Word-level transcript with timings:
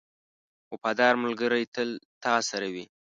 •وفادار 0.71 1.13
ملګری 1.23 1.63
تل 1.75 1.89
تا 2.23 2.33
سره 2.49 2.67
وي. 2.73 2.85